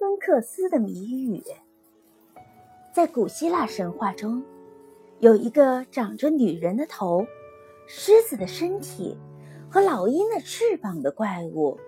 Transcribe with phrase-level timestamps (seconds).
[0.00, 1.42] 芬克斯的谜语。
[2.90, 4.42] 在古希腊神话中，
[5.18, 7.26] 有一个长着女人的头、
[7.86, 9.18] 狮子的身体
[9.70, 11.78] 和老鹰的翅膀的怪物，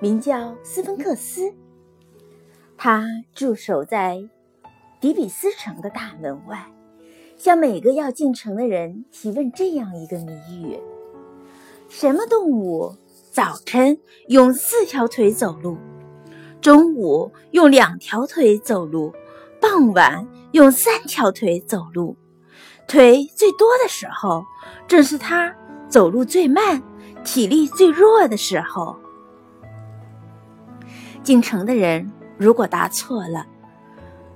[0.00, 1.52] 名叫斯芬克斯。
[2.74, 3.04] 他
[3.34, 4.26] 驻守在
[4.98, 6.72] 底比斯城的大门外，
[7.36, 10.32] 向每个要进城的人提问这样一个谜
[10.62, 10.80] 语：
[11.90, 12.96] 什么动物
[13.30, 15.76] 早晨用四条腿走路？
[16.66, 19.14] 中午用两条腿走路，
[19.60, 22.16] 傍晚用三条腿走路，
[22.88, 24.44] 腿最多的时候，
[24.88, 25.54] 正是他
[25.88, 26.82] 走路最慢、
[27.24, 28.96] 体力最弱的时候。
[31.22, 33.46] 进城的人如果答错了，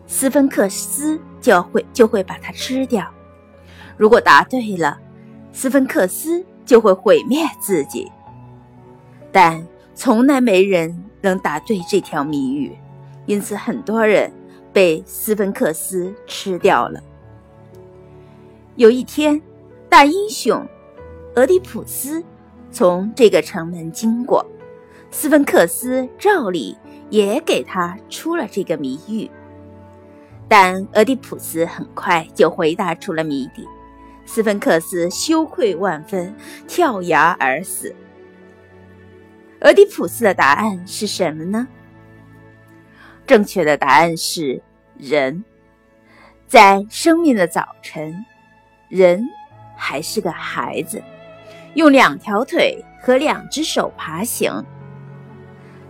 [0.07, 3.03] 斯芬克斯就会就会把它吃掉；
[3.97, 4.97] 如果答对了，
[5.53, 8.09] 斯芬克斯就会毁灭自己。
[9.33, 11.10] 但从来没人。
[11.21, 12.77] 能答对这条谜语，
[13.27, 14.33] 因此很多人
[14.73, 17.03] 被斯芬克斯吃掉了。
[18.77, 19.41] 有一天，
[19.89, 20.67] 大英雄
[21.35, 22.23] 俄狄浦斯
[22.71, 24.47] 从这个城门经过，
[25.11, 26.77] 斯芬克斯照例
[27.11, 29.31] 也给他出了这个谜语，
[30.49, 33.67] 但俄狄浦斯很快就回答出了谜底，
[34.25, 36.35] 斯芬克斯羞愧万分，
[36.67, 37.95] 跳崖而死。
[39.61, 41.69] 俄狄浦斯的答案是什么呢？
[43.27, 44.63] 正确的答案是
[44.97, 45.45] 人。
[46.47, 48.25] 在生命的早晨，
[48.89, 49.23] 人
[49.77, 51.03] 还是个孩子，
[51.75, 54.65] 用两条腿和两只手爬行。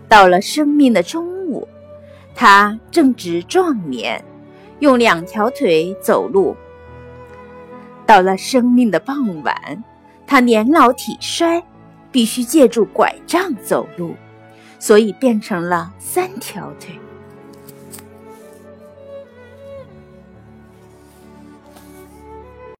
[0.07, 1.67] 到了生命的中午，
[2.35, 4.23] 他正值壮年，
[4.79, 6.55] 用两条腿走路。
[8.05, 9.83] 到了生命的傍晚，
[10.27, 11.63] 他年老体衰。
[12.11, 14.15] 必须借助拐杖走路，
[14.79, 16.99] 所以变成了三条腿。